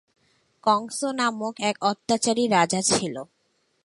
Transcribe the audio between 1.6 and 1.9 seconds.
এক